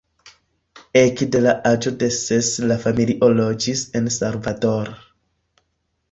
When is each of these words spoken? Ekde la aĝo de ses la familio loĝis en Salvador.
Ekde 0.99 1.41
la 1.47 1.51
aĝo 1.71 1.91
de 2.03 2.07
ses 2.19 2.49
la 2.71 2.77
familio 2.85 3.29
loĝis 3.41 3.83
en 4.01 4.09
Salvador. 4.17 4.91